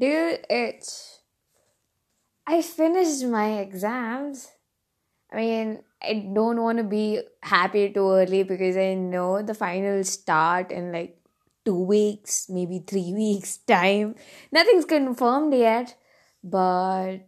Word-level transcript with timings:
Dear 0.00 0.40
I 2.46 2.62
finished 2.62 3.24
my 3.24 3.58
exams. 3.60 4.48
I 5.32 5.36
mean, 5.36 5.80
I 6.02 6.30
don't 6.34 6.62
want 6.62 6.78
to 6.78 6.84
be 6.84 7.20
happy 7.42 7.92
too 7.92 8.10
early 8.10 8.42
because 8.42 8.76
I 8.76 8.94
know 8.94 9.42
the 9.42 9.54
finals 9.54 10.10
start 10.10 10.72
in 10.72 10.92
like 10.92 11.18
two 11.64 11.82
weeks, 11.84 12.48
maybe 12.48 12.80
three 12.86 13.12
weeks' 13.16 13.58
time. 13.58 14.16
Nothing's 14.52 14.84
confirmed 14.84 15.54
yet, 15.54 15.96
but 16.42 17.20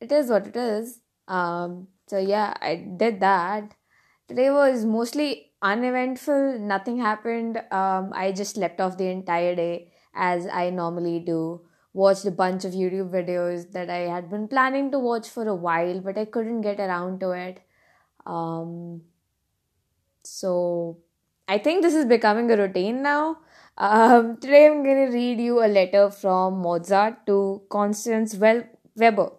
it 0.00 0.12
is 0.12 0.30
what 0.30 0.46
it 0.46 0.56
is. 0.56 1.00
Um, 1.28 1.88
so 2.08 2.18
yeah, 2.18 2.54
I 2.60 2.76
did 2.76 3.20
that. 3.20 3.74
Today 4.28 4.50
was 4.50 4.84
mostly 4.84 5.52
uneventful. 5.62 6.58
Nothing 6.60 6.98
happened. 7.00 7.58
Um, 7.72 8.12
I 8.14 8.32
just 8.32 8.54
slept 8.56 8.80
off 8.80 8.98
the 8.98 9.08
entire 9.08 9.54
day 9.54 9.92
as 10.14 10.46
I 10.46 10.70
normally 10.70 11.20
do. 11.20 11.62
Watched 11.94 12.24
a 12.26 12.32
bunch 12.32 12.64
of 12.64 12.72
YouTube 12.72 13.10
videos 13.10 13.70
that 13.72 13.88
I 13.88 14.00
had 14.12 14.28
been 14.28 14.48
planning 14.48 14.90
to 14.90 14.98
watch 14.98 15.28
for 15.28 15.46
a 15.48 15.54
while, 15.54 16.00
but 16.00 16.18
I 16.18 16.24
couldn't 16.24 16.62
get 16.62 16.80
around 16.80 17.20
to 17.20 17.30
it. 17.30 17.60
Um, 18.26 19.02
so 20.24 20.98
I 21.46 21.58
think 21.58 21.82
this 21.82 21.94
is 21.94 22.04
becoming 22.04 22.50
a 22.50 22.56
routine 22.56 23.00
now. 23.02 23.38
Um, 23.78 24.38
today 24.38 24.66
I'm 24.66 24.82
going 24.82 25.06
to 25.06 25.12
read 25.16 25.40
you 25.40 25.64
a 25.64 25.68
letter 25.68 26.10
from 26.10 26.58
Mozart 26.62 27.26
to 27.26 27.62
Constance 27.68 28.34
Weber. 28.34 29.30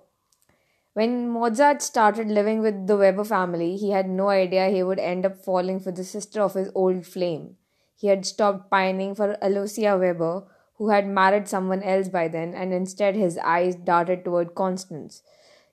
When 0.93 1.29
Mozart 1.29 1.81
started 1.81 2.29
living 2.29 2.61
with 2.61 2.87
the 2.87 2.95
Weber 2.95 3.25
family, 3.25 3.75
he 3.75 3.91
had 3.91 4.09
no 4.09 4.29
idea 4.29 4.69
he 4.69 4.81
would 4.81 4.99
end 4.99 5.25
up 5.25 5.43
falling 5.43 5.81
for 5.81 5.91
the 5.91 6.05
sister 6.05 6.41
of 6.41 6.53
his 6.53 6.71
old 6.73 7.05
flame. 7.05 7.57
He 7.97 8.07
had 8.07 8.25
stopped 8.25 8.69
pining 8.69 9.13
for 9.13 9.35
Aloysia 9.41 9.99
Weber, 9.99 10.43
who 10.77 10.89
had 10.89 11.07
married 11.07 11.47
someone 11.47 11.81
else 11.83 12.07
by 12.09 12.27
then, 12.27 12.53
and 12.53 12.73
instead 12.73 13.15
his 13.15 13.37
eyes 13.37 13.75
darted 13.75 14.25
toward 14.25 14.55
Constance. 14.55 15.21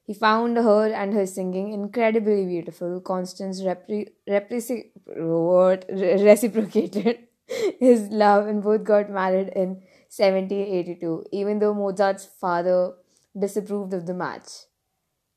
He 0.05 0.15
found 0.15 0.56
her 0.56 0.92
and 0.92 1.14
her 1.14 1.27
singing 1.27 1.72
incredibly 1.72 2.44
beautiful. 2.47 3.00
Constance 3.00 3.62
repre- 3.62 4.11
what? 5.06 5.84
reciprocated 5.89 7.19
his 7.81 8.09
love, 8.11 8.47
and 8.47 8.62
both 8.62 8.84
got 8.84 9.11
married 9.11 9.48
in 9.55 9.83
1782, 10.09 11.25
even 11.33 11.59
though 11.59 11.75
Mozart's 11.75 12.27
father 12.27 12.92
disapproved 13.39 13.94
of 13.94 14.06
the 14.06 14.14
match. 14.14 14.66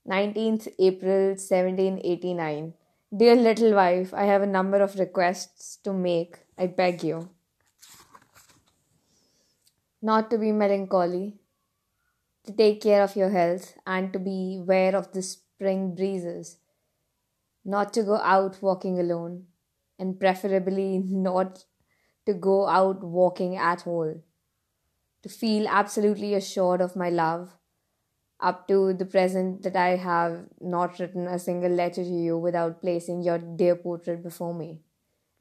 19th 0.07 0.67
April 0.79 1.29
1789. 1.35 2.73
Dear 3.15 3.35
little 3.35 3.73
wife, 3.73 4.13
I 4.13 4.25
have 4.25 4.41
a 4.41 4.47
number 4.47 4.81
of 4.81 4.99
requests 4.99 5.77
to 5.83 5.93
make. 5.93 6.37
I 6.57 6.67
beg 6.67 7.03
you. 7.03 7.29
Not 10.05 10.29
to 10.29 10.37
be 10.37 10.51
melancholy, 10.51 11.39
to 12.43 12.53
take 12.53 12.81
care 12.81 13.01
of 13.01 13.15
your 13.15 13.31
health, 13.31 13.75
and 13.87 14.13
to 14.13 14.19
be 14.19 14.59
aware 14.61 14.95
of 14.95 15.11
the 15.13 15.23
spring 15.23 15.95
breezes. 15.95 16.57
Not 17.63 17.91
to 17.93 18.03
go 18.03 18.17
out 18.17 18.61
walking 18.61 18.99
alone, 18.99 19.47
and 19.97 20.19
preferably 20.19 20.99
not 21.03 21.65
to 22.27 22.35
go 22.35 22.67
out 22.67 23.03
walking 23.03 23.57
at 23.57 23.87
all. 23.87 24.13
To 25.23 25.29
feel 25.29 25.67
absolutely 25.67 26.35
assured 26.35 26.81
of 26.81 26.95
my 26.95 27.09
love 27.09 27.57
up 28.39 28.67
to 28.67 28.93
the 28.93 29.05
present 29.07 29.63
that 29.63 29.75
I 29.75 29.95
have 29.95 30.45
not 30.61 30.99
written 30.99 31.25
a 31.25 31.39
single 31.39 31.71
letter 31.71 32.03
to 32.03 32.17
you 32.27 32.37
without 32.37 32.79
placing 32.79 33.23
your 33.23 33.39
dear 33.39 33.75
portrait 33.75 34.21
before 34.21 34.53
me. 34.53 34.81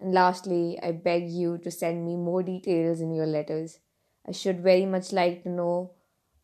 And 0.01 0.15
lastly, 0.15 0.79
I 0.83 0.93
beg 0.93 1.29
you 1.29 1.59
to 1.59 1.71
send 1.71 2.07
me 2.07 2.17
more 2.17 2.43
details 2.43 3.03
in 3.03 3.13
your 3.13 3.27
letters. 3.27 3.81
I 4.27 4.33
should 4.33 4.61
very 4.61 4.87
much 4.87 5.13
like 5.13 5.43
to 5.43 5.49
know 5.49 5.93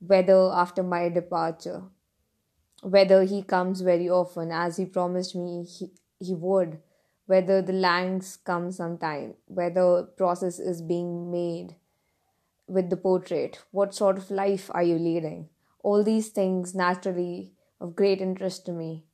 whether 0.01 0.51
after 0.53 0.83
my 0.83 1.09
departure, 1.09 1.83
whether 2.83 3.25
he 3.25 3.43
comes 3.43 3.81
very 3.81 4.09
often 4.09 4.51
as 4.51 4.77
he 4.77 4.87
promised 4.87 5.35
me 5.35 5.65
he, 5.65 5.91
he 6.19 6.35
would, 6.35 6.79
whether 7.27 7.63
the 7.63 7.73
Langs 7.73 8.37
come 8.37 8.71
sometime, 8.73 9.35
whether 9.47 10.03
process 10.17 10.59
is 10.59 10.83
being 10.83 11.31
made 11.31 11.77
with 12.67 12.91
the 12.91 12.97
portrait, 12.97 13.59
what 13.71 13.95
sort 13.95 14.17
of 14.17 14.31
life 14.31 14.71
are 14.73 14.83
you 14.83 14.97
leading? 14.99 15.49
all 15.83 16.03
these 16.05 16.29
things 16.29 16.75
naturally 16.75 17.53
of 17.81 17.97
great 17.97 18.21
interest 18.21 18.67
to 18.67 18.73
me. 18.73 19.05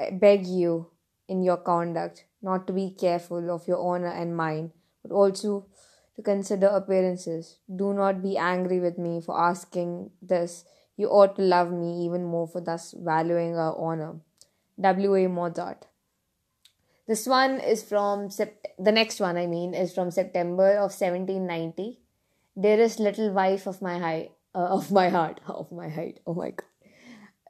I 0.00 0.10
beg 0.10 0.46
you, 0.46 0.90
in 1.28 1.42
your 1.42 1.58
conduct, 1.58 2.24
not 2.42 2.66
to 2.66 2.72
be 2.72 2.90
careful 2.98 3.50
of 3.50 3.68
your 3.68 3.78
honor 3.78 4.08
and 4.08 4.36
mine, 4.36 4.72
but 5.02 5.12
also 5.12 5.66
to 6.18 6.22
consider 6.22 6.66
appearances. 6.66 7.58
Do 7.74 7.94
not 7.94 8.22
be 8.22 8.36
angry 8.36 8.80
with 8.80 8.98
me 8.98 9.20
for 9.20 9.40
asking 9.40 10.10
this. 10.20 10.64
You 10.96 11.06
ought 11.10 11.36
to 11.36 11.42
love 11.42 11.70
me 11.70 12.04
even 12.04 12.24
more 12.24 12.48
for 12.48 12.60
thus 12.60 12.92
valuing 12.98 13.56
our 13.56 13.78
honor. 13.78 14.16
W. 14.80 15.14
A. 15.14 15.28
Mozart. 15.28 15.86
This 17.06 17.24
one 17.24 17.60
is 17.60 17.84
from 17.84 18.30
the 18.78 18.90
next 18.90 19.20
one, 19.20 19.36
I 19.36 19.46
mean, 19.46 19.74
is 19.74 19.94
from 19.94 20.10
September 20.10 20.72
of 20.72 20.90
1790. 20.90 22.00
Dearest 22.60 22.98
little 22.98 23.32
wife 23.32 23.68
of 23.68 23.80
my 23.80 24.00
high, 24.00 24.30
uh, 24.56 24.74
of 24.78 24.90
my 24.90 25.10
heart, 25.10 25.40
of 25.46 25.70
my 25.70 25.88
height. 25.88 26.18
Oh 26.26 26.34
my 26.34 26.50
god. 26.50 26.66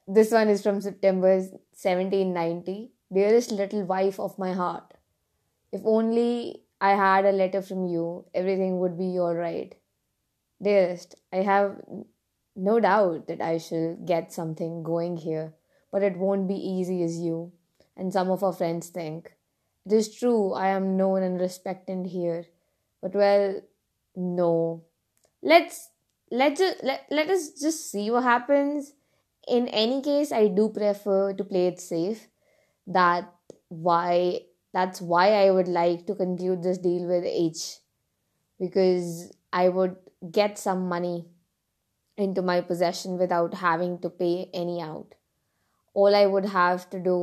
This 0.07 0.31
one 0.31 0.49
is 0.49 0.63
from 0.63 0.83
September 0.83 1.39
1790. 1.39 2.91
Dearest 3.13 3.51
little 3.51 3.85
wife 3.85 4.21
of 4.21 4.39
my 4.39 4.53
heart. 4.53 4.93
If 5.73 5.81
only 5.87 6.65
I 6.81 6.91
had 6.91 7.25
a 7.25 7.33
letter 7.33 7.63
from 7.63 7.87
you, 7.87 8.27
everything 8.35 8.79
would 8.79 8.99
be 8.99 9.19
all 9.19 9.35
right. 9.35 9.75
Dearest, 10.63 11.17
I 11.33 11.39
have 11.39 11.81
no 12.57 12.81
doubt 12.81 13.29
that 13.29 13.41
I 13.41 13.59
shall 13.59 13.97
get 14.05 14.33
something 14.33 14.83
going 14.83 15.17
here, 15.17 15.55
but 15.93 16.03
it 16.03 16.17
won't 16.17 16.49
be 16.49 16.55
easy 16.55 17.03
as 17.03 17.19
you 17.19 17.53
and 17.97 18.13
some 18.13 18.31
of 18.31 18.43
our 18.43 18.53
friends 18.53 18.89
think. 18.89 19.33
It 19.87 19.93
is 19.93 20.15
true 20.15 20.53
I 20.53 20.69
am 20.69 20.97
known 20.97 21.23
and 21.23 21.41
respected 21.41 22.07
here, 22.07 22.45
but 23.01 23.15
well, 23.15 23.61
no. 24.15 24.85
Let's 25.43 25.91
let 26.31 26.57
just 26.57 26.83
let, 26.83 27.07
let 27.11 27.31
us 27.31 27.51
just 27.61 27.91
see 27.91 28.11
what 28.11 28.23
happens 28.23 28.93
in 29.47 29.69
any 29.69 30.03
case 30.03 30.31
i 30.33 30.47
do 30.47 30.69
prefer 30.69 31.33
to 31.33 31.45
play 31.45 31.67
it 31.69 31.81
safe 31.81 32.29
that 32.87 33.33
why 33.69 34.41
that's 34.73 35.01
why 35.01 35.27
i 35.43 35.51
would 35.51 35.69
like 35.69 36.07
to 36.07 36.15
conclude 36.15 36.63
this 36.63 36.79
deal 36.79 37.07
with 37.07 37.25
h 37.25 37.79
because 38.59 39.33
i 39.53 39.69
would 39.69 39.97
get 40.33 40.59
some 40.59 40.89
money 40.89 41.27
into 42.17 42.43
my 42.43 42.61
possession 42.61 43.19
without 43.19 43.55
having 43.55 43.99
to 43.99 44.11
pay 44.11 44.51
any 44.53 44.81
out 44.81 45.15
all 45.95 46.15
i 46.15 46.27
would 46.27 46.47
have 46.47 46.89
to 46.91 46.99
do 46.99 47.19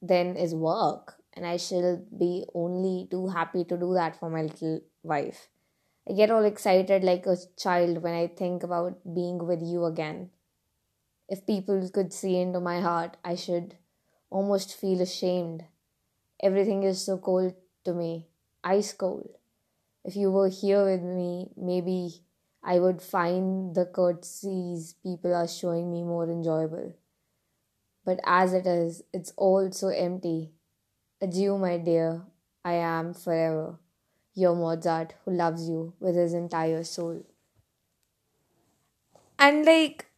then 0.00 0.36
is 0.36 0.54
work 0.54 1.16
and 1.34 1.46
i 1.46 1.56
shall 1.56 1.96
be 2.18 2.44
only 2.54 3.06
too 3.10 3.26
happy 3.28 3.64
to 3.64 3.76
do 3.76 3.94
that 3.94 4.18
for 4.18 4.30
my 4.30 4.42
little 4.42 4.80
wife 5.02 5.48
I 6.08 6.12
get 6.12 6.30
all 6.30 6.44
excited 6.44 7.04
like 7.04 7.26
a 7.26 7.36
child 7.56 8.02
when 8.02 8.14
I 8.14 8.26
think 8.26 8.62
about 8.62 8.98
being 9.14 9.38
with 9.46 9.62
you 9.62 9.84
again. 9.84 10.30
If 11.28 11.46
people 11.46 11.88
could 11.90 12.12
see 12.12 12.36
into 12.40 12.60
my 12.60 12.80
heart, 12.80 13.16
I 13.24 13.36
should 13.36 13.76
almost 14.30 14.76
feel 14.76 15.00
ashamed. 15.00 15.64
Everything 16.42 16.82
is 16.82 17.04
so 17.04 17.18
cold 17.18 17.54
to 17.84 17.92
me, 17.92 18.28
ice 18.64 18.92
cold. 18.92 19.28
If 20.04 20.16
you 20.16 20.30
were 20.30 20.48
here 20.48 20.84
with 20.84 21.02
me, 21.02 21.50
maybe 21.56 22.22
I 22.62 22.78
would 22.78 23.02
find 23.02 23.74
the 23.74 23.84
courtesies 23.84 24.94
people 25.02 25.34
are 25.34 25.48
showing 25.48 25.92
me 25.92 26.02
more 26.02 26.24
enjoyable. 26.24 26.94
But 28.04 28.20
as 28.24 28.54
it 28.54 28.66
is, 28.66 29.02
it's 29.12 29.32
all 29.36 29.70
so 29.72 29.88
empty. 29.88 30.52
Adieu, 31.20 31.58
my 31.58 31.76
dear. 31.76 32.22
I 32.64 32.74
am 32.74 33.14
forever 33.14 33.78
your 34.34 34.54
Mozart 34.54 35.14
who 35.24 35.32
loves 35.32 35.68
you 35.68 35.94
with 36.00 36.14
his 36.14 36.34
entire 36.34 36.84
soul. 36.84 37.24
And 39.38 39.64
like 39.64 40.09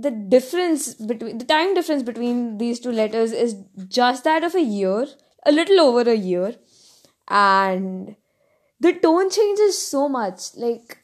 the 0.00 0.10
difference 0.10 0.94
between 0.94 1.38
the 1.38 1.44
time 1.44 1.74
difference 1.74 2.02
between 2.02 2.58
these 2.58 2.80
two 2.80 2.92
letters 2.92 3.32
is 3.32 3.56
just 3.88 4.24
that 4.24 4.44
of 4.44 4.54
a 4.54 4.62
year, 4.62 5.06
a 5.46 5.52
little 5.52 5.80
over 5.80 6.08
a 6.10 6.14
year, 6.14 6.54
and 7.28 8.16
the 8.80 8.92
tone 8.94 9.30
changes 9.30 9.80
so 9.80 10.08
much. 10.08 10.54
Like 10.56 10.98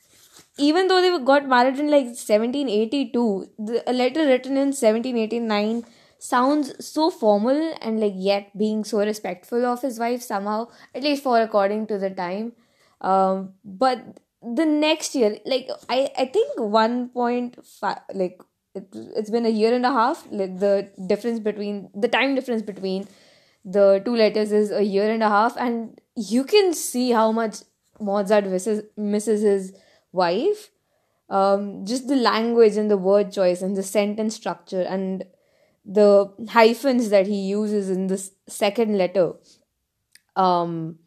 even 0.59 0.89
though 0.89 1.01
they 1.01 1.25
got 1.25 1.49
married 1.49 1.79
in 1.79 1.91
like 1.91 2.07
1782, 2.07 3.49
the, 3.59 3.91
a 3.91 3.93
letter 3.93 4.27
written 4.27 4.57
in 4.57 4.73
1789 4.73 5.85
sounds 6.19 6.73
so 6.85 7.11
formal 7.11 7.75
and 7.81 7.99
like 8.01 8.13
yet 8.15 8.57
being 8.57 8.85
so 8.85 8.99
respectful 8.99 9.65
of 9.65 9.81
his 9.81 9.99
wife 9.99 10.21
somehow 10.21 10.69
at 10.95 11.03
least 11.03 11.23
for 11.23 11.41
according 11.41 11.87
to 11.87 11.97
the 11.97 12.11
time 12.11 12.53
um 13.01 13.55
but 13.65 14.19
the 14.43 14.67
next 14.67 15.15
year 15.15 15.39
like 15.47 15.71
i 15.89 16.11
i 16.19 16.27
think 16.27 16.59
1.5 16.59 18.01
like 18.15 18.39
it, 18.75 18.89
it's 18.93 19.31
been 19.31 19.47
a 19.47 19.51
year 19.51 19.75
and 19.75 19.85
a 19.85 19.91
half. 19.91 20.27
Like 20.31 20.59
the 20.59 20.91
difference 21.07 21.41
between 21.41 21.91
the 21.95 22.09
time 22.09 22.35
difference 22.35 22.63
between 22.63 23.09
the 23.65 24.01
two 24.05 24.17
letters 24.17 24.53
is 24.53 24.71
a 24.71 24.83
year 24.83 25.11
and 25.11 25.23
a 25.23 25.29
half. 25.29 25.57
And 25.57 26.01
you 26.17 26.45
can 26.45 26.75
see 26.75 27.11
how 27.11 27.33
much 27.33 27.59
mozart 28.01 28.47
misses, 28.47 28.85
misses 28.97 29.43
his 29.43 29.73
wife. 30.13 30.71
Um, 31.29 31.87
just 31.87 32.09
the 32.09 32.17
language 32.17 32.77
and 32.77 32.91
the 32.91 32.97
word 32.97 33.33
choice 33.33 33.63
and 33.63 33.77
the 33.77 33.85
sentence 33.85 34.35
structure 34.35 34.83
and 34.83 35.25
the 35.85 36.33
hyphens 36.49 37.11
that 37.11 37.27
he 37.27 37.41
uses 37.43 37.89
in 37.89 38.09
this 38.09 38.33
second 38.49 38.99
letter. 38.99 39.35
Um, 40.35 40.99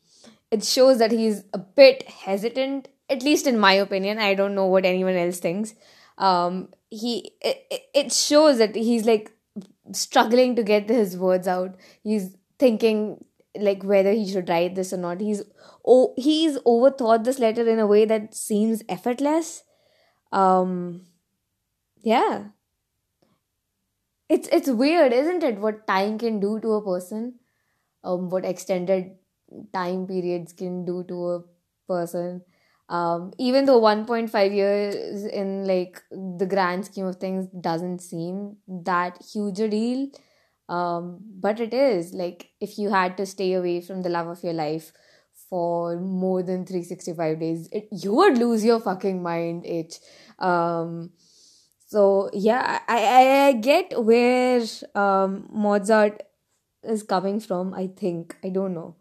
it 0.50 0.64
shows 0.64 1.00
that 1.00 1.12
he's 1.12 1.44
a 1.54 1.58
bit 1.58 2.08
hesitant 2.08 2.88
at 3.10 3.24
least 3.24 3.48
in 3.48 3.60
my 3.60 3.74
opinion. 3.74 4.20
I 4.20 4.34
don't 4.34 4.56
know 4.56 4.66
what 4.66 4.86
anyone 4.86 5.16
else 5.16 5.40
thinks. 5.40 5.74
Um, 6.18 6.70
he 6.94 7.34
it, 7.42 7.66
it 7.94 8.12
shows 8.12 8.58
that 8.60 8.76
he's 8.76 9.06
like 9.06 9.32
struggling 9.94 10.56
to 10.56 10.64
get 10.64 10.90
his 10.90 11.18
words 11.18 11.48
out. 11.48 11.76
He's 12.04 12.36
thinking 12.60 13.24
like 13.58 13.84
whether 13.84 14.12
he 14.12 14.30
should 14.32 14.50
write 14.50 14.76
this 14.76 14.94
or 14.94 14.98
not. 14.98 15.22
He's 15.22 15.44
oh 15.86 16.14
he's 16.18 16.58
overthought 16.60 17.24
this 17.24 17.40
letter 17.40 17.68
in 17.68 17.80
a 17.80 17.88
way 17.88 18.06
that 18.06 18.36
seems 18.36 18.84
effortless. 18.90 19.64
Um 20.32 21.08
yeah. 22.04 22.46
It's 24.30 24.48
it's 24.52 24.70
weird 24.70 25.14
isn't 25.14 25.44
it 25.44 25.60
what 25.60 25.86
time 25.88 26.18
can 26.18 26.40
do 26.40 26.60
to 26.60 26.74
a 26.74 26.82
person? 26.84 27.40
Um 28.04 28.30
what 28.30 28.46
extended 28.46 29.18
time 29.74 30.08
periods 30.08 30.54
can 30.54 30.86
do 30.86 31.04
to 31.06 31.30
a 31.32 31.44
person 31.88 32.44
um 32.90 33.32
even 33.38 33.66
though 33.66 33.80
1.5 33.80 34.54
years 34.54 35.24
in 35.26 35.66
like 35.66 36.02
the 36.12 36.46
grand 36.46 36.86
scheme 36.86 37.06
of 37.06 37.16
things 37.16 37.48
doesn't 37.62 38.00
seem 38.00 38.58
that 38.68 39.18
huge 39.34 39.60
a 39.60 39.68
deal 39.70 40.08
um 40.70 41.20
but 41.40 41.60
it 41.60 41.74
is. 41.74 42.14
Like 42.14 42.50
if 42.62 42.78
you 42.78 42.90
had 42.90 43.18
to 43.18 43.26
stay 43.26 43.54
away 43.54 43.82
from 43.82 44.02
the 44.02 44.10
love 44.10 44.28
of 44.28 44.44
your 44.44 44.54
life 44.54 44.92
for 45.50 45.98
more 46.00 46.42
than 46.44 46.66
365 46.66 47.40
days 47.40 47.70
it, 47.72 47.88
you 47.92 48.14
would 48.14 48.38
lose 48.38 48.64
your 48.64 48.80
fucking 48.80 49.22
mind 49.22 49.66
it 49.66 50.00
um 50.40 51.12
so 51.88 52.30
yeah 52.34 52.80
i 52.88 52.98
i, 52.98 53.48
I 53.48 53.52
get 53.54 54.04
where 54.04 54.62
um 54.96 55.48
mozart 55.52 56.24
is 56.84 57.04
coming 57.04 57.40
from 57.40 57.74
i 57.74 57.88
think. 57.88 58.36
I 58.44 58.50
don't 58.50 58.74
know 58.74 58.96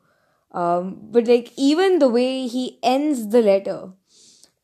um 0.52 0.98
but 1.10 1.26
like 1.26 1.52
even 1.56 1.98
the 1.98 2.08
way 2.08 2.46
he 2.46 2.78
ends 2.82 3.28
the 3.28 3.40
letter 3.42 3.90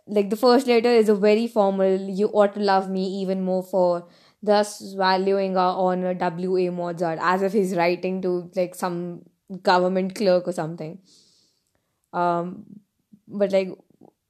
like 0.06 0.30
the 0.30 0.36
first 0.36 0.66
letter 0.66 0.90
is 0.90 1.08
a 1.08 1.14
very 1.14 1.46
formal 1.46 1.96
you 2.20 2.28
ought 2.28 2.54
to 2.54 2.60
love 2.60 2.88
me 2.90 3.04
even 3.22 3.42
more 3.42 3.62
for 3.62 4.06
thus 4.42 4.94
valuing 4.96 5.56
our 5.56 5.76
honor 5.76 6.14
w.a 6.14 6.70
mozart 6.70 7.18
as 7.20 7.42
if 7.42 7.52
he's 7.52 7.74
writing 7.76 8.22
to 8.22 8.50
like 8.56 8.74
some 8.74 9.22
government 9.62 10.14
clerk 10.14 10.46
or 10.46 10.52
something. 10.52 10.98
Um 12.12 12.64
but 13.26 13.52
like 13.52 13.68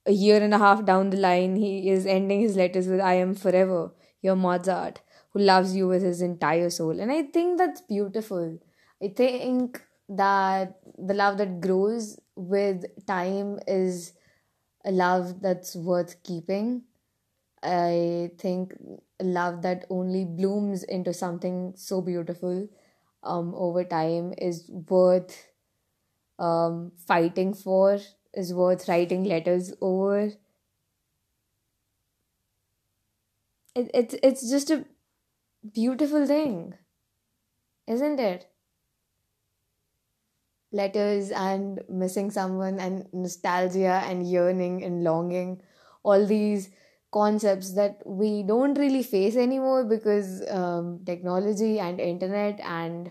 a 0.06 0.12
year 0.12 0.42
and 0.42 0.54
a 0.54 0.58
half 0.58 0.84
down 0.84 1.10
the 1.10 1.16
line 1.18 1.56
he 1.56 1.90
is 1.90 2.06
ending 2.06 2.40
his 2.40 2.56
letters 2.56 2.88
with 2.88 3.00
i 3.00 3.14
am 3.14 3.34
forever 3.34 3.92
your 4.22 4.36
mozart 4.36 5.00
who 5.32 5.40
loves 5.40 5.76
you 5.76 5.86
with 5.88 6.02
his 6.02 6.22
entire 6.22 6.70
soul. 6.70 6.98
And 7.00 7.12
i 7.12 7.22
think 7.24 7.58
that's 7.58 7.82
beautiful. 7.82 8.58
I 9.02 9.08
think 9.08 9.82
that 10.08 10.78
the 10.98 11.14
love 11.14 11.38
that 11.38 11.60
grows 11.60 12.18
with 12.36 12.84
time 13.06 13.58
is 13.66 14.12
a 14.84 14.92
love 14.92 15.40
that's 15.42 15.76
worth 15.76 16.22
keeping 16.22 16.82
i 17.62 18.30
think 18.38 18.74
love 19.22 19.62
that 19.62 19.84
only 19.90 20.24
blooms 20.24 20.84
into 20.84 21.12
something 21.14 21.72
so 21.76 22.00
beautiful 22.00 22.68
um, 23.24 23.54
over 23.56 23.84
time 23.84 24.34
is 24.38 24.70
worth 24.88 25.48
um, 26.38 26.92
fighting 27.06 27.54
for, 27.54 27.98
is 28.34 28.54
worth 28.54 28.88
writing 28.88 29.24
letters 29.24 29.72
over. 29.80 30.32
It, 33.74 33.90
it's 33.94 34.14
it's 34.22 34.50
just 34.50 34.70
a 34.70 34.84
beautiful 35.72 36.26
thing, 36.26 36.74
isn't 37.88 38.20
it? 38.20 38.48
Letters 40.72 41.30
and 41.30 41.80
missing 41.88 42.30
someone 42.30 42.78
and 42.78 43.06
nostalgia 43.12 44.02
and 44.06 44.28
yearning 44.30 44.84
and 44.84 45.02
longing, 45.02 45.62
all 46.02 46.26
these 46.26 46.70
concepts 47.10 47.72
that 47.74 48.02
we 48.04 48.42
don't 48.42 48.76
really 48.78 49.02
face 49.02 49.34
anymore 49.36 49.84
because 49.84 50.42
um, 50.50 51.00
technology 51.06 51.78
and 51.80 52.00
internet 52.00 52.60
and 52.60 53.10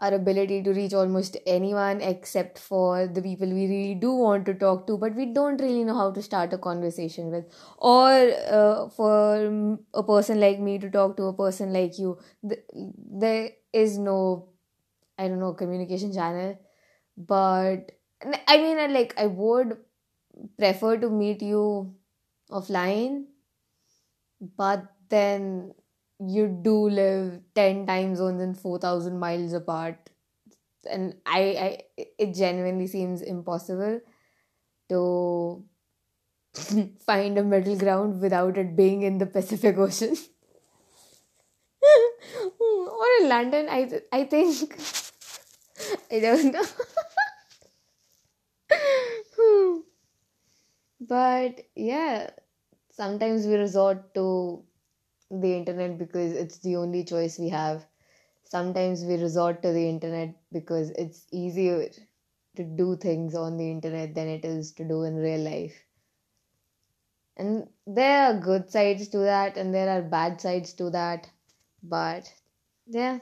our 0.00 0.12
ability 0.14 0.62
to 0.62 0.72
reach 0.72 0.92
almost 0.92 1.36
anyone 1.46 2.00
except 2.00 2.58
for 2.58 3.06
the 3.06 3.22
people 3.22 3.46
we 3.48 3.66
really 3.68 3.94
do 3.94 4.12
want 4.12 4.44
to 4.44 4.52
talk 4.52 4.86
to 4.88 4.96
but 4.98 5.14
we 5.14 5.26
don't 5.26 5.60
really 5.60 5.84
know 5.84 5.94
how 5.94 6.10
to 6.10 6.20
start 6.20 6.52
a 6.52 6.58
conversation 6.58 7.30
with. 7.30 7.44
Or 7.78 8.10
uh, 8.10 8.88
for 8.88 9.78
a 9.94 10.02
person 10.02 10.40
like 10.40 10.58
me 10.58 10.78
to 10.80 10.90
talk 10.90 11.16
to 11.18 11.24
a 11.24 11.32
person 11.32 11.72
like 11.72 11.96
you 11.98 12.18
th- 12.48 12.64
there 12.74 13.50
is 13.72 13.96
no 13.96 14.48
i 15.18 15.28
don't 15.28 15.40
know 15.40 15.52
communication 15.54 16.12
channel. 16.12 16.58
But 17.16 17.92
i 18.48 18.56
mean 18.58 18.92
like 18.94 19.14
i 19.18 19.26
would 19.26 19.78
prefer 20.58 20.98
to 20.98 21.10
meet 21.10 21.42
you 21.42 21.94
offline. 22.50 23.26
But 24.56 24.84
then 25.08 25.74
you 26.18 26.48
do 26.48 26.88
live 26.88 27.40
10 27.54 27.86
time 27.86 28.14
zones 28.16 28.40
and 28.40 28.58
4000 28.58 29.18
miles 29.18 29.52
apart. 29.52 30.10
And 30.90 31.16
I, 31.26 31.84
I 31.98 32.04
it 32.18 32.34
genuinely 32.34 32.86
seems 32.86 33.22
impossible 33.22 34.00
to 34.90 35.64
find 37.06 37.38
a 37.38 37.44
middle 37.44 37.76
ground 37.76 38.20
without 38.20 38.58
it 38.58 38.76
being 38.76 39.02
in 39.02 39.18
the 39.18 39.26
pacific 39.26 39.76
ocean. 39.78 40.16
Or 42.60 43.06
in 43.20 43.28
london 43.28 43.66
i 43.68 44.00
i 44.12 44.24
think 44.24 44.76
i 46.10 46.20
don't 46.20 46.52
know 46.52 46.64
but 51.00 51.60
yeah 51.76 52.30
sometimes 52.92 53.46
we 53.46 53.54
resort 53.54 54.14
to 54.14 54.62
the 55.30 55.54
internet 55.56 55.98
because 55.98 56.32
it's 56.32 56.58
the 56.58 56.76
only 56.76 57.04
choice 57.04 57.38
we 57.38 57.48
have. 57.50 57.86
Sometimes 58.44 59.04
we 59.04 59.14
resort 59.16 59.62
to 59.62 59.72
the 59.72 59.88
internet 59.88 60.34
because 60.52 60.90
it's 60.92 61.26
easier 61.32 61.88
to 62.56 62.64
do 62.64 62.96
things 62.96 63.34
on 63.34 63.56
the 63.56 63.70
internet 63.70 64.14
than 64.14 64.28
it 64.28 64.44
is 64.44 64.72
to 64.74 64.84
do 64.84 65.04
in 65.04 65.16
real 65.16 65.40
life. 65.40 65.74
And 67.36 67.68
there 67.86 68.26
are 68.26 68.40
good 68.40 68.70
sides 68.70 69.08
to 69.08 69.18
that 69.18 69.56
and 69.56 69.74
there 69.74 69.88
are 69.90 70.02
bad 70.02 70.40
sides 70.40 70.72
to 70.74 70.90
that. 70.90 71.30
But 71.82 72.32
yeah 72.86 73.20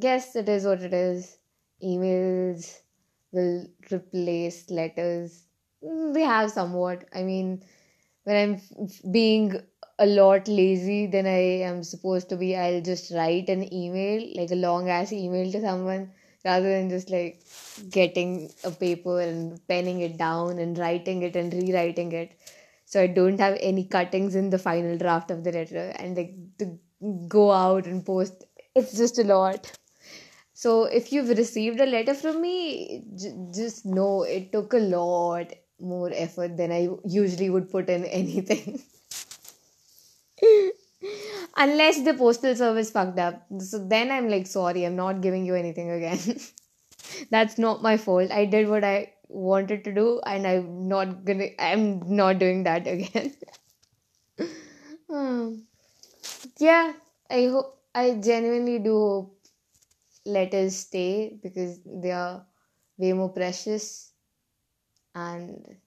guess 0.00 0.34
it 0.36 0.48
is 0.48 0.64
what 0.64 0.82
it 0.82 0.92
is 0.94 1.38
emails 1.82 2.80
will 3.32 3.66
replace 3.92 4.70
letters 4.70 5.44
they 6.14 6.22
have 6.22 6.50
somewhat 6.50 7.04
i 7.14 7.22
mean 7.22 7.62
when 8.24 8.36
i'm 8.36 8.88
being 9.12 9.60
a 9.98 10.06
lot 10.06 10.46
lazy 10.46 11.06
than 11.06 11.26
I 11.26 11.62
am 11.68 11.82
supposed 11.82 12.28
to 12.28 12.36
be, 12.36 12.56
I'll 12.56 12.80
just 12.80 13.10
write 13.12 13.48
an 13.48 13.72
email, 13.74 14.30
like 14.36 14.50
a 14.52 14.54
long 14.54 14.88
ass 14.88 15.12
email 15.12 15.50
to 15.50 15.60
someone, 15.60 16.12
rather 16.44 16.68
than 16.70 16.88
just 16.88 17.10
like 17.10 17.42
getting 17.90 18.50
a 18.62 18.70
paper 18.70 19.20
and 19.20 19.60
penning 19.66 20.00
it 20.00 20.16
down 20.16 20.58
and 20.58 20.78
writing 20.78 21.22
it 21.22 21.34
and 21.34 21.52
rewriting 21.52 22.12
it. 22.12 22.38
So 22.84 23.02
I 23.02 23.08
don't 23.08 23.38
have 23.40 23.58
any 23.60 23.84
cuttings 23.84 24.36
in 24.36 24.50
the 24.50 24.58
final 24.58 24.96
draft 24.96 25.30
of 25.32 25.42
the 25.42 25.52
letter 25.52 25.92
and 25.96 26.16
like 26.16 26.34
to 26.58 26.78
go 27.28 27.50
out 27.50 27.86
and 27.86 28.04
post. 28.06 28.44
It's 28.74 28.96
just 28.96 29.18
a 29.18 29.24
lot. 29.24 29.72
So 30.62 30.84
if 30.84 31.12
you've 31.12 31.28
received 31.40 31.80
a 31.80 31.86
letter 31.86 32.14
from 32.14 32.40
me, 32.42 33.04
j- 33.16 33.34
just 33.54 33.86
know 33.86 34.24
it 34.24 34.50
took 34.52 34.72
a 34.74 34.78
lot 34.96 35.52
more 35.80 36.10
effort 36.12 36.56
than 36.56 36.72
I 36.72 36.88
usually 37.06 37.48
would 37.50 37.70
put 37.70 37.88
in 37.88 38.04
anything. 38.22 38.80
Unless 41.56 42.02
the 42.04 42.14
postal 42.14 42.54
service 42.56 42.90
fucked 42.90 43.18
up. 43.18 43.44
So 43.58 43.78
then 43.78 44.10
I'm 44.10 44.28
like, 44.28 44.46
sorry, 44.46 44.84
I'm 44.84 44.96
not 44.96 45.20
giving 45.20 45.44
you 45.44 45.54
anything 45.54 45.90
again. 45.90 46.18
That's 47.30 47.58
not 47.58 47.82
my 47.82 47.96
fault. 47.96 48.30
I 48.30 48.44
did 48.46 48.68
what 48.68 48.84
I 48.84 49.12
wanted 49.28 49.84
to 49.84 49.92
do 49.94 50.20
and 50.26 50.46
I'm 50.46 50.88
not 50.88 51.24
gonna 51.24 51.48
I'm 51.58 52.00
not 52.16 52.38
doing 52.38 52.64
that 52.64 52.86
again. 52.86 53.34
um, 55.10 55.64
yeah, 56.58 56.92
I 57.30 57.46
hope 57.46 57.78
I 57.94 58.14
genuinely 58.22 58.78
do 58.78 58.92
hope 58.98 59.37
letters 60.28 60.76
stay 60.76 61.38
because 61.42 61.80
they 61.86 62.12
are 62.12 62.46
way 62.98 63.12
more 63.14 63.30
precious 63.30 64.12
and 65.14 65.78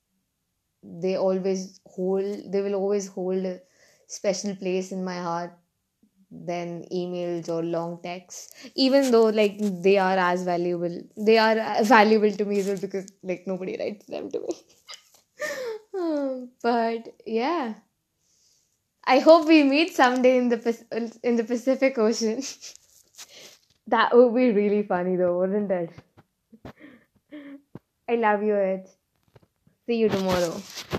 they 1.03 1.15
always 1.17 1.79
hold 1.85 2.51
they 2.51 2.61
will 2.61 2.75
always 2.75 3.07
hold 3.07 3.45
a 3.45 3.59
special 4.07 4.55
place 4.55 4.91
in 4.91 5.03
my 5.03 5.17
heart 5.27 5.53
than 6.31 6.85
emails 7.01 7.49
or 7.49 7.63
long 7.63 7.99
texts 8.03 8.53
even 8.75 9.11
though 9.11 9.27
like 9.41 9.57
they 9.87 9.97
are 9.97 10.17
as 10.17 10.43
valuable 10.43 10.97
they 11.17 11.37
are 11.37 11.57
valuable 11.95 12.31
to 12.31 12.45
me 12.45 12.59
as 12.59 12.67
well 12.67 12.77
because 12.87 13.11
like 13.23 13.45
nobody 13.47 13.77
writes 13.79 14.05
them 14.07 14.31
to 14.31 14.39
me 14.41 14.55
um, 15.97 16.49
but 16.61 17.07
yeah. 17.25 17.73
I 19.03 19.19
hope 19.19 19.47
we 19.47 19.61
meet 19.63 19.93
someday 19.95 20.37
in 20.37 20.49
the 20.49 21.19
in 21.21 21.35
the 21.35 21.43
Pacific 21.43 21.99
Ocean. 21.99 22.41
that 23.87 24.15
would 24.15 24.33
be 24.33 24.51
really 24.51 24.83
funny 24.83 25.15
though, 25.15 25.37
wouldn't 25.39 25.71
it? 25.71 25.91
I 28.07 28.15
love 28.15 28.43
you, 28.43 28.55
Ed. 28.55 28.87
See 29.85 29.97
you 29.97 30.09
tomorrow. 30.09 30.61